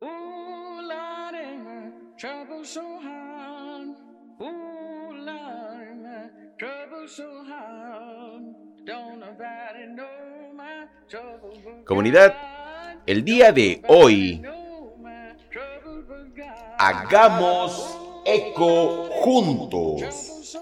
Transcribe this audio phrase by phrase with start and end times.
[0.00, 3.96] Ooh, Lordy, my trouble so hard.
[4.40, 8.54] Ooh, Lordy, my trouble so hard.
[8.86, 12.32] Don't nobody know my trouble Comunidad,
[13.06, 14.40] el día de hoy
[16.78, 20.56] hagamos eco juntos.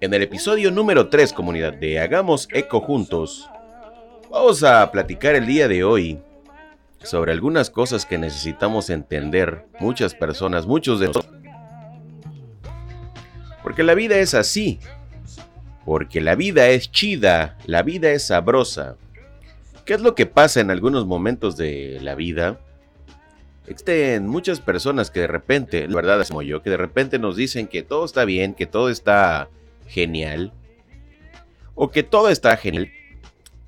[0.00, 3.48] En el episodio número 3, comunidad de Hagamos Eco Juntos,
[4.30, 6.18] vamos a platicar el día de hoy
[7.02, 11.40] sobre algunas cosas que necesitamos entender muchas personas, muchos de nosotros.
[13.62, 14.80] Porque la vida es así.
[15.84, 18.96] Porque la vida es chida, la vida es sabrosa.
[19.84, 22.60] ¿Qué es lo que pasa en algunos momentos de la vida?
[23.66, 27.36] Existen muchas personas que de repente, la verdad es como yo, que de repente nos
[27.36, 29.48] dicen que todo está bien, que todo está
[29.86, 30.52] genial.
[31.74, 32.90] O que todo está genial.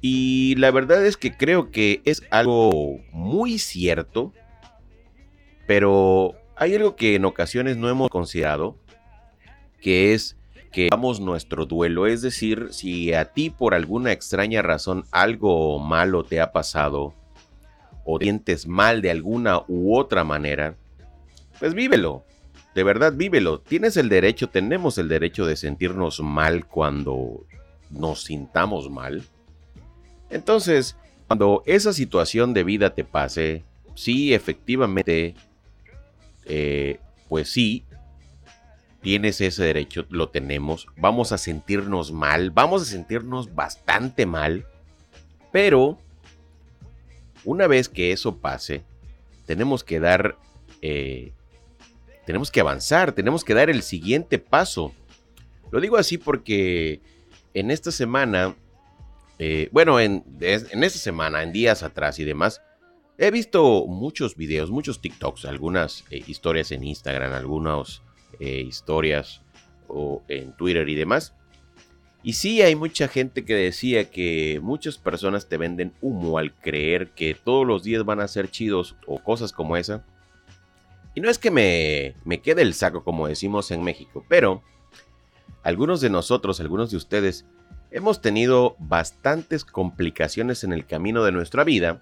[0.04, 4.32] Y la verdad es que creo que es algo muy cierto.
[5.68, 8.76] Pero hay algo que en ocasiones no hemos considerado.
[9.80, 10.36] Que es
[10.72, 12.08] que vamos nuestro duelo.
[12.08, 17.14] Es decir, si a ti por alguna extraña razón algo malo te ha pasado.
[18.04, 20.74] O sientes mal de alguna u otra manera.
[21.60, 22.24] Pues vívelo.
[22.74, 23.60] De verdad, vívelo.
[23.60, 27.46] Tienes el derecho, tenemos el derecho de sentirnos mal cuando
[27.90, 29.22] nos sintamos mal.
[30.32, 35.34] Entonces, cuando esa situación de vida te pase, sí, efectivamente,
[36.46, 37.84] eh, pues sí,
[39.02, 40.86] tienes ese derecho, lo tenemos.
[40.96, 44.66] Vamos a sentirnos mal, vamos a sentirnos bastante mal,
[45.52, 45.98] pero
[47.44, 48.84] una vez que eso pase,
[49.44, 50.38] tenemos que dar,
[50.80, 51.32] eh,
[52.24, 54.94] tenemos que avanzar, tenemos que dar el siguiente paso.
[55.70, 57.00] Lo digo así porque
[57.52, 58.54] en esta semana,
[59.38, 62.62] eh, bueno, en, en esta semana, en días atrás y demás,
[63.18, 68.02] he visto muchos videos, muchos TikToks, algunas eh, historias en Instagram, algunas
[68.40, 69.42] eh, historias
[69.88, 71.34] o en Twitter y demás.
[72.24, 77.10] Y sí, hay mucha gente que decía que muchas personas te venden humo al creer
[77.10, 80.04] que todos los días van a ser chidos o cosas como esa.
[81.14, 84.62] Y no es que me, me quede el saco como decimos en México, pero
[85.62, 87.44] algunos de nosotros, algunos de ustedes,
[87.92, 92.00] hemos tenido bastantes complicaciones en el camino de nuestra vida.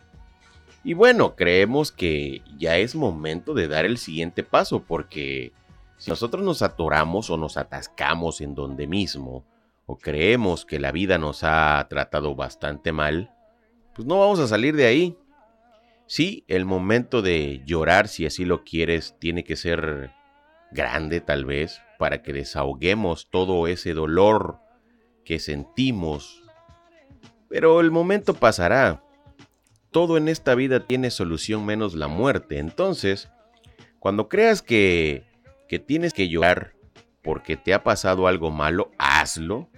[0.83, 5.53] Y bueno, creemos que ya es momento de dar el siguiente paso porque
[5.99, 9.45] si nosotros nos atoramos o nos atascamos en donde mismo,
[9.84, 13.34] o creemos que la vida nos ha tratado bastante mal,
[13.95, 15.19] pues no vamos a salir de ahí.
[16.07, 20.12] Sí, el momento de llorar, si así lo quieres, tiene que ser
[20.71, 24.59] grande tal vez, para que desahoguemos todo ese dolor
[25.30, 26.42] que sentimos.
[27.48, 29.00] Pero el momento pasará.
[29.92, 32.58] Todo en esta vida tiene solución menos la muerte.
[32.58, 33.28] Entonces,
[34.00, 35.22] cuando creas que,
[35.68, 36.72] que tienes que llorar
[37.22, 39.68] porque te ha pasado algo malo, hazlo.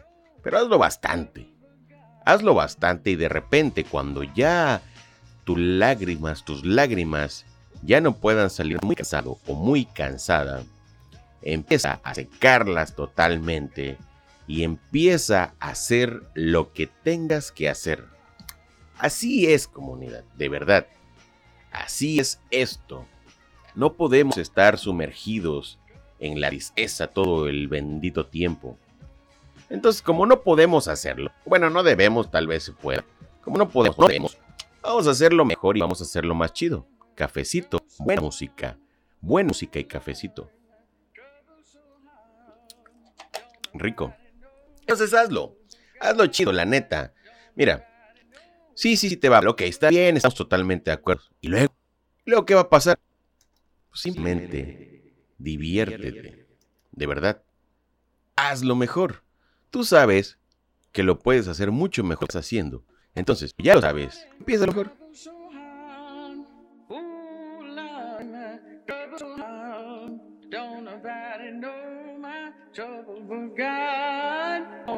[0.42, 1.52] Pero hazlo bastante.
[2.24, 4.80] Hazlo bastante y de repente cuando ya
[5.44, 7.44] tus lágrimas, tus lágrimas
[7.82, 10.62] ya no puedan salir muy cansado o muy cansada,
[11.42, 13.98] empieza a secarlas totalmente
[14.52, 18.04] y empieza a hacer lo que tengas que hacer.
[18.98, 20.86] Así es comunidad, de verdad.
[21.70, 23.06] Así es esto.
[23.74, 25.78] No podemos estar sumergidos
[26.18, 28.76] en la tristeza todo el bendito tiempo.
[29.70, 33.06] Entonces, como no podemos hacerlo, bueno, no debemos, tal vez se pueda.
[33.40, 34.36] Como no podemos,
[34.82, 36.86] vamos a hacerlo mejor y vamos a hacerlo más chido.
[37.14, 38.76] Cafecito, buena música,
[39.22, 40.50] buena música y cafecito.
[43.72, 44.12] Rico.
[44.82, 45.56] Entonces hazlo,
[46.00, 47.14] hazlo chido, la neta.
[47.54, 47.88] Mira,
[48.74, 49.40] sí, sí, sí te va.
[49.40, 51.24] Ok, está bien, estamos totalmente de acuerdo.
[51.40, 51.74] Y luego,
[52.24, 52.98] ¿y luego qué va a pasar?
[53.88, 56.46] Pues simplemente diviértete.
[56.92, 57.42] De verdad,
[58.36, 59.22] hazlo mejor.
[59.70, 60.38] Tú sabes
[60.92, 62.84] que lo puedes hacer mucho mejor que estás haciendo.
[63.14, 64.26] Entonces, ya lo sabes.
[64.38, 65.01] Empieza mejor.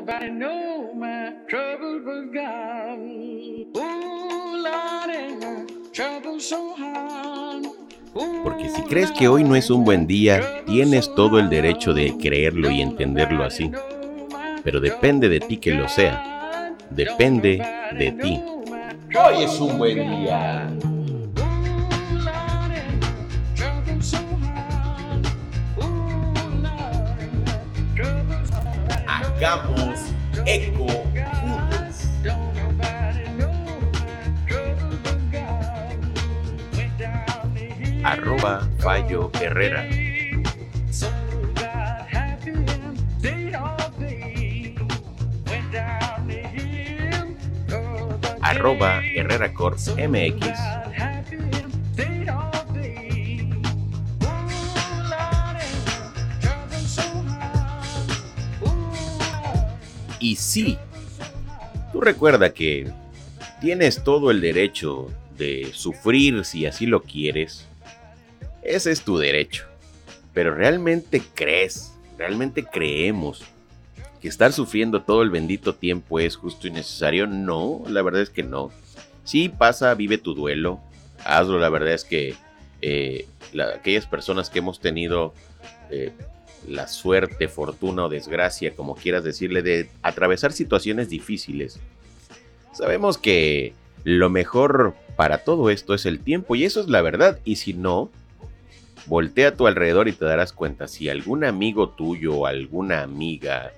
[0.06, 2.98] Nobody know my trouble but God.
[3.74, 5.08] Ooh, Lord,
[5.40, 5.64] my
[5.94, 7.64] trouble so hard.
[8.14, 11.94] Ooh, Porque si crees que hoy no es un buen día, tienes todo el derecho
[11.94, 13.70] de creerlo y entenderlo así.
[14.62, 16.74] Pero depende de ti que lo sea.
[16.90, 17.64] Depende
[17.96, 18.42] de ti.
[19.18, 20.68] Hoy es un buen día.
[29.06, 29.73] Hagamos
[36.99, 39.88] down the arroba Fallo Herrera.
[48.44, 50.73] arroba Herrera Corp MX.
[60.24, 60.78] Y sí,
[61.92, 62.90] tú recuerda que
[63.60, 67.66] tienes todo el derecho de sufrir si así lo quieres.
[68.62, 69.66] Ese es tu derecho.
[70.32, 73.42] Pero realmente crees, realmente creemos
[74.22, 77.26] que estar sufriendo todo el bendito tiempo es justo y necesario.
[77.26, 78.70] No, la verdad es que no.
[79.24, 80.80] Sí pasa, vive tu duelo,
[81.22, 81.58] hazlo.
[81.58, 82.34] La verdad es que
[82.80, 83.26] eh,
[83.74, 85.34] aquellas personas que hemos tenido
[85.90, 86.12] eh,
[86.69, 91.81] la suerte, fortuna o desgracia, como quieras decirle, de atravesar situaciones difíciles,
[92.72, 93.75] sabemos que
[94.05, 97.38] lo mejor para todo esto es el tiempo y eso es la verdad.
[97.44, 98.11] Y si no,
[99.06, 103.72] voltea a tu alrededor y te darás cuenta si algún amigo tuyo alguna amiga,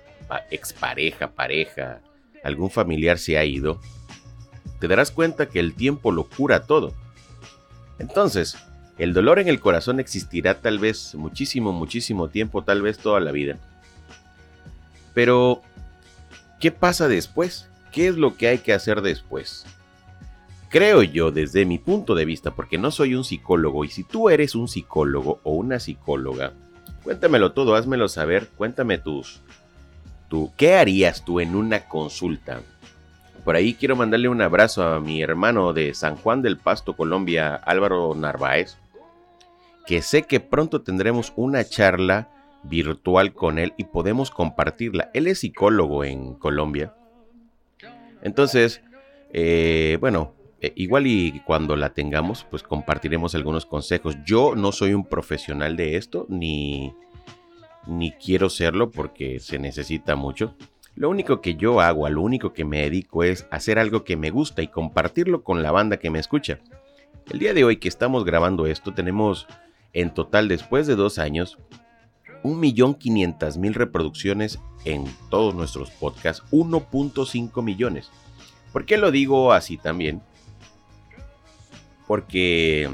[0.51, 2.01] expareja, pareja,
[2.43, 3.79] algún familiar se ha ido,
[4.79, 6.93] te darás cuenta que el tiempo lo cura todo.
[7.99, 8.57] Entonces,
[8.97, 13.31] el dolor en el corazón existirá tal vez muchísimo, muchísimo tiempo, tal vez toda la
[13.31, 13.57] vida.
[15.13, 15.61] Pero,
[16.59, 17.69] ¿qué pasa después?
[17.91, 19.65] ¿Qué es lo que hay que hacer después?
[20.69, 24.29] Creo yo desde mi punto de vista, porque no soy un psicólogo, y si tú
[24.29, 26.53] eres un psicólogo o una psicóloga,
[27.03, 29.41] cuéntamelo todo, házmelo saber, cuéntame tus...
[30.27, 32.59] Tú, ¿Qué harías tú en una consulta?
[33.45, 37.55] Por ahí quiero mandarle un abrazo a mi hermano de San Juan del Pasto, Colombia,
[37.55, 38.77] Álvaro Narváez,
[39.87, 42.29] que sé que pronto tendremos una charla
[42.63, 45.09] virtual con él y podemos compartirla.
[45.13, 46.93] Él es psicólogo en Colombia.
[48.21, 48.81] Entonces,
[49.31, 54.17] eh, bueno, eh, igual y cuando la tengamos, pues compartiremos algunos consejos.
[54.25, 56.93] Yo no soy un profesional de esto, ni,
[57.85, 60.53] ni quiero serlo porque se necesita mucho.
[60.95, 64.17] Lo único que yo hago, a lo único que me dedico es hacer algo que
[64.17, 66.59] me gusta y compartirlo con la banda que me escucha.
[67.31, 69.47] El día de hoy que estamos grabando esto, tenemos
[70.01, 71.57] en total, después de dos años,
[72.43, 78.09] 1.500.000 reproducciones en todos nuestros podcasts, 1.5 millones.
[78.71, 80.21] ¿Por qué lo digo así también?
[82.07, 82.89] porque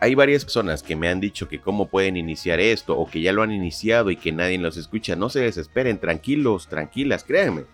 [0.00, 3.32] hay varias personas que me han dicho que cómo pueden iniciar esto o que ya
[3.32, 5.16] lo han iniciado y que nadie los escucha.
[5.16, 7.64] No se desesperen, tranquilos, tranquilas, créanme.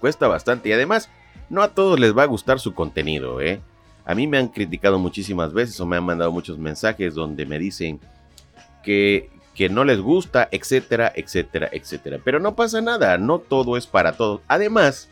[0.00, 1.10] Cuesta bastante y además
[1.50, 3.60] no a todos les va a gustar su contenido, ¿eh?
[4.04, 7.58] A mí me han criticado muchísimas veces o me han mandado muchos mensajes donde me
[7.58, 8.00] dicen
[8.82, 12.18] que, que no les gusta, etcétera, etcétera, etcétera.
[12.22, 14.42] Pero no pasa nada, no todo es para todos.
[14.46, 15.08] Además,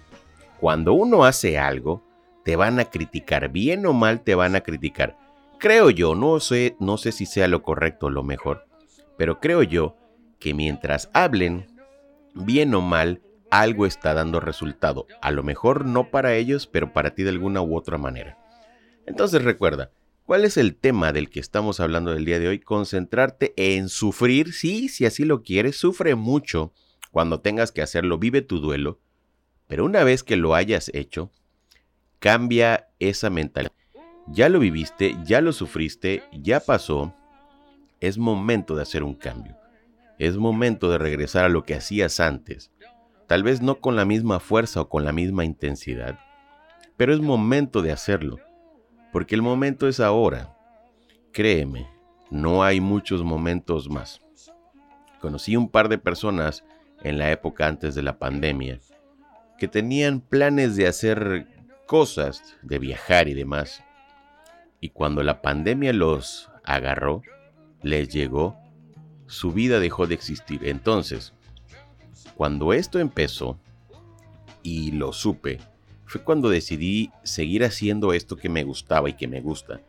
[0.61, 2.03] cuando uno hace algo,
[2.45, 5.17] te van a criticar, bien o mal te van a criticar.
[5.59, 8.67] Creo yo, no sé, no sé si sea lo correcto o lo mejor,
[9.17, 9.97] pero creo yo
[10.41, 11.67] que mientras hablen,
[12.35, 15.07] bien o mal, algo está dando resultado.
[15.21, 18.42] A lo mejor no para ellos, pero para ti de alguna u otra manera.
[19.07, 19.91] Entonces recuerda,
[20.25, 22.59] ¿cuál es el tema del que estamos hablando del día de hoy?
[22.61, 26.73] Concentrarte en sufrir, sí, si así lo quieres, sufre mucho
[27.11, 29.01] cuando tengas que hacerlo, vive tu duelo,
[29.67, 31.31] pero una vez que lo hayas hecho,
[32.23, 33.73] Cambia esa mentalidad.
[34.29, 37.13] Ya lo viviste, ya lo sufriste, ya pasó.
[37.99, 39.57] Es momento de hacer un cambio.
[40.21, 42.71] Es momento de regresar a lo que hacías antes.
[43.27, 46.17] Tal vez no con la misma fuerza o con la misma intensidad,
[46.97, 48.39] pero es momento de hacerlo.
[49.13, 50.57] Porque el momento es ahora.
[51.33, 51.87] Créeme,
[52.31, 54.21] no hay muchos momentos más.
[55.21, 56.65] Conocí un par de personas
[57.03, 58.81] en la época antes de la pandemia
[59.63, 61.47] que tenían planes de hacer
[61.87, 63.85] cosas, de viajar y demás.
[64.81, 67.23] Y cuando la pandemia los agarró,
[67.81, 68.57] les llegó,
[69.27, 70.67] su vida dejó de existir.
[70.67, 71.33] Entonces,
[72.35, 73.57] cuando esto empezó
[74.65, 75.61] y lo supe,
[76.13, 79.81] fue cuando decidí seguir haciendo esto que me gustaba y que me gusta.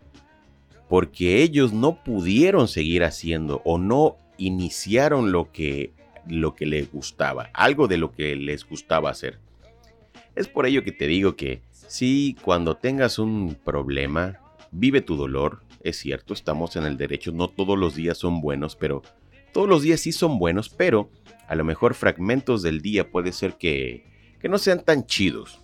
[0.90, 5.92] Porque ellos no pudieron seguir haciendo o no iniciaron lo que,
[6.28, 9.40] lo que les gustaba, algo de lo que les gustaba hacer.
[10.36, 11.62] Es por ello que te digo que
[11.94, 14.40] Sí, cuando tengas un problema,
[14.72, 15.62] vive tu dolor.
[15.84, 19.04] Es cierto, estamos en el derecho, no todos los días son buenos, pero
[19.52, 21.12] todos los días sí son buenos, pero
[21.48, 24.06] a lo mejor fragmentos del día puede ser que,
[24.40, 25.60] que no sean tan chidos.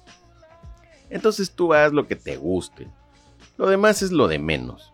[1.10, 2.88] Entonces tú haz lo que te guste.
[3.58, 4.94] Lo demás es lo de menos.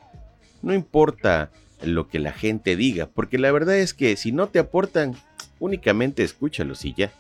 [0.62, 1.52] No importa
[1.84, 5.16] lo que la gente diga, porque la verdad es que si no te aportan,
[5.60, 7.12] únicamente escúchalos y ya.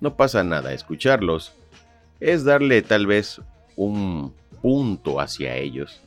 [0.00, 1.52] No pasa nada, escucharlos
[2.20, 3.40] es darle tal vez
[3.76, 6.02] un punto hacia ellos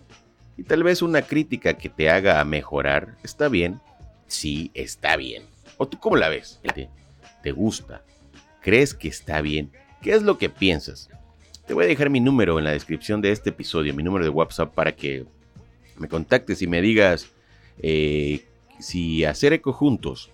[0.58, 3.82] Y tal vez una crítica que te haga mejorar, ¿está bien?
[4.28, 5.44] Sí, está bien.
[5.78, 6.60] ¿O tú cómo la ves?
[6.76, 6.90] ¿Te,
[7.42, 8.04] te gusta?
[8.62, 9.72] ¿Crees que está bien?
[10.02, 11.10] ¿Qué es lo que piensas?
[11.66, 14.30] Te voy a dejar mi número en la descripción de este episodio, mi número de
[14.30, 15.26] WhatsApp, para que
[15.98, 17.30] me contactes y me digas
[17.80, 18.46] eh,
[18.80, 20.30] si hacer eco juntos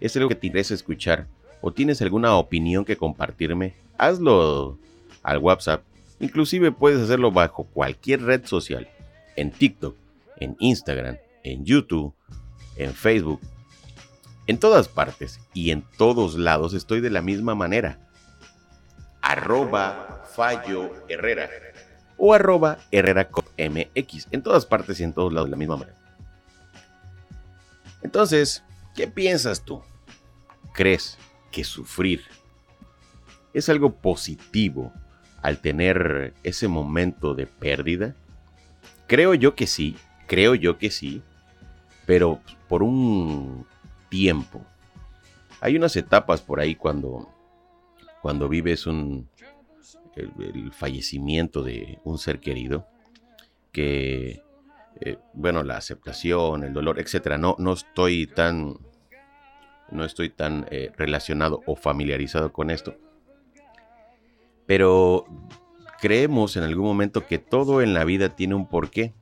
[0.00, 1.28] es algo que te interesa escuchar
[1.60, 4.76] o tienes alguna opinión que compartirme, hazlo
[5.22, 5.84] al WhatsApp.
[6.18, 8.88] Inclusive puedes hacerlo bajo cualquier red social,
[9.36, 9.94] en TikTok,
[10.38, 12.12] en Instagram, en YouTube,
[12.76, 13.40] en Facebook.
[14.48, 18.00] En todas partes y en todos lados estoy de la misma manera.
[19.20, 21.48] Arroba Fallo Herrera
[22.16, 24.28] o arroba Herrera MX.
[24.30, 25.98] En todas partes y en todos lados de la misma manera.
[28.02, 28.62] Entonces,
[28.94, 29.82] ¿qué piensas tú?
[30.72, 31.18] ¿Crees
[31.50, 32.22] que sufrir
[33.52, 34.92] es algo positivo
[35.42, 38.14] al tener ese momento de pérdida?
[39.08, 39.96] Creo yo que sí,
[40.26, 41.22] creo yo que sí,
[42.06, 43.66] pero por un
[44.08, 44.64] tiempo.
[45.60, 47.28] Hay unas etapas por ahí cuando,
[48.20, 49.28] cuando vives un,
[50.16, 52.86] el, fallecimiento de un ser querido,
[53.70, 54.42] que,
[55.00, 58.76] eh, bueno, la aceptación, el dolor, etcétera, no, no estoy tan,
[59.90, 62.96] no estoy tan eh, relacionado o familiarizado con esto.
[64.66, 65.26] Pero
[66.00, 69.14] creemos en algún momento que todo en la vida tiene un porqué.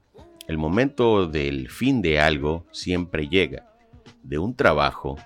[0.46, 3.66] El momento del fin de algo siempre llega.
[4.22, 5.16] De un trabajo,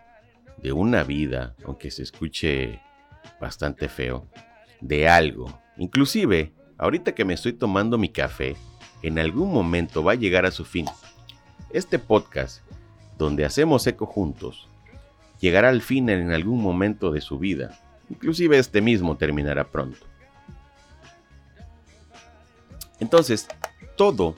[0.59, 2.81] de una vida, aunque se escuche
[3.41, 4.29] bastante feo,
[4.85, 5.59] de algo.
[5.79, 8.57] Inclusive, ahorita que me estoy tomando mi café,
[9.03, 10.87] en algún momento va a llegar a su fin.
[11.71, 12.63] Este podcast,
[13.19, 14.69] donde hacemos eco juntos,
[15.41, 17.81] llegará al fin en algún momento de su vida.
[18.11, 20.07] Inclusive este mismo terminará pronto.
[23.01, 23.49] Entonces,
[23.97, 24.35] todo,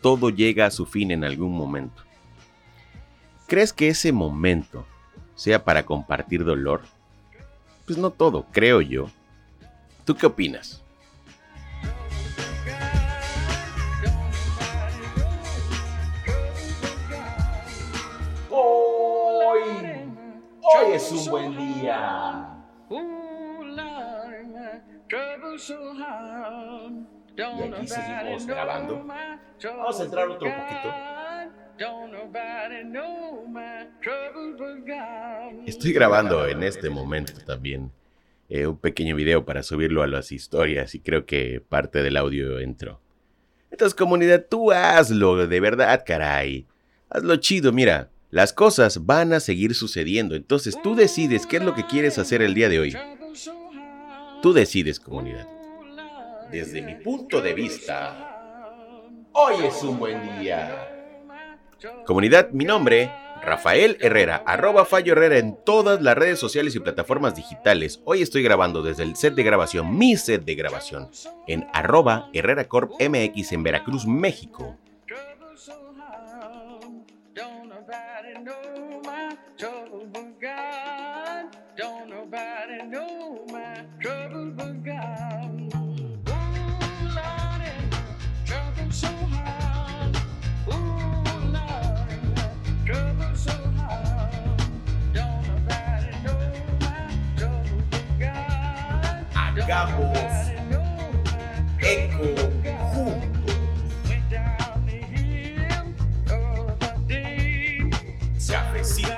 [0.00, 2.02] todo llega a su fin en algún momento.
[3.46, 4.86] ¿Crees que ese momento
[5.34, 6.80] sea para compartir dolor?
[7.84, 9.08] Pues no todo, creo yo.
[10.04, 10.82] ¿Tú qué opinas?
[18.50, 19.60] Hoy,
[20.60, 22.48] hoy es un buen día.
[27.36, 29.06] Y aquí seguimos grabando.
[29.06, 30.88] Vamos a entrar otro poquito.
[35.66, 37.92] Estoy grabando en este momento también
[38.54, 42.58] eh, un pequeño video para subirlo a las historias y creo que parte del audio
[42.58, 43.00] entró.
[43.70, 46.66] Entonces comunidad, tú hazlo, de verdad, caray.
[47.08, 51.74] Hazlo chido, mira, las cosas van a seguir sucediendo, entonces tú decides qué es lo
[51.74, 52.96] que quieres hacer el día de hoy.
[54.42, 55.48] Tú decides, comunidad.
[56.50, 58.36] Desde mi punto de vista,
[59.32, 60.90] hoy es un buen día.
[62.04, 63.10] Comunidad, mi nombre
[63.44, 68.00] Rafael Herrera, arroba Fallo Herrera en todas las redes sociales y plataformas digitales.
[68.04, 71.10] Hoy estoy grabando desde el set de grabación, mi set de grabación,
[71.48, 74.78] en arroba Herrera Corp MX en Veracruz, México.
[99.62, 100.18] Hagamos
[101.80, 102.34] eco
[102.92, 103.30] juntos.
[108.48, 109.14] Cafecito,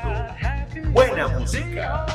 [0.93, 2.07] buena música,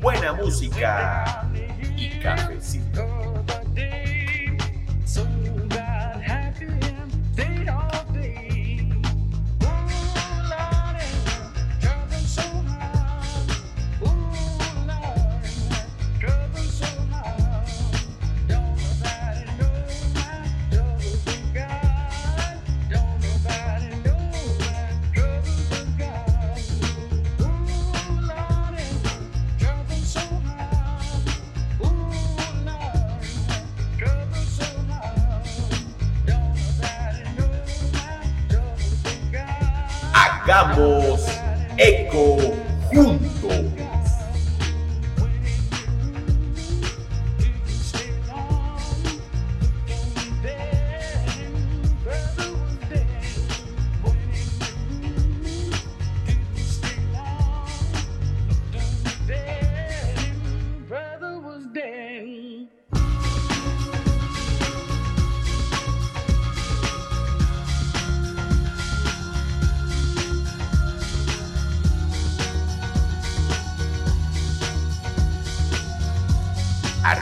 [0.00, 1.48] buena música
[1.96, 3.19] y cafecito.
[40.50, 41.26] Hagamos
[41.76, 42.59] eco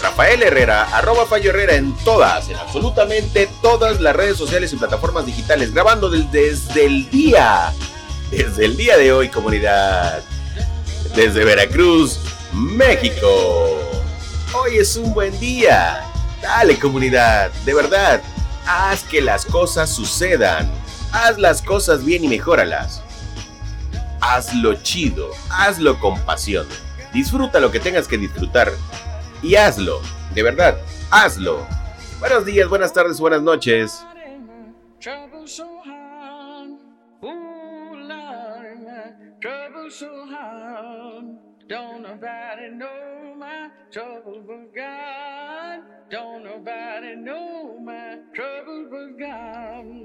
[0.00, 5.26] Rafael Herrera, arroba Fallo Herrera en todas, en absolutamente todas las redes sociales y plataformas
[5.26, 7.72] digitales, grabando desde el día,
[8.30, 10.22] desde el día de hoy, comunidad,
[11.14, 12.20] desde Veracruz,
[12.52, 13.78] México.
[14.54, 16.04] Hoy es un buen día.
[16.40, 18.22] Dale, comunidad, de verdad,
[18.66, 20.70] haz que las cosas sucedan.
[21.10, 23.02] Haz las cosas bien y mejóralas
[24.20, 26.66] hazlo chido, hazlo con pasión.
[27.12, 28.72] Disfruta lo que tengas que disfrutar
[29.42, 30.00] y hazlo,
[30.34, 30.78] de verdad,
[31.10, 31.66] hazlo.
[32.20, 34.04] Buenos días, buenas tardes, buenas noches.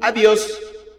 [0.01, 0.92] Adiós.